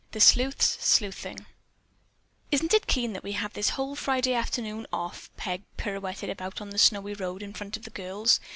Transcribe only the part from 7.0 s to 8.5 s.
road in front of the girls.